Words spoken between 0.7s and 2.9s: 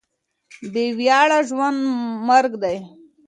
بې وياړه ژوند مرګ دی.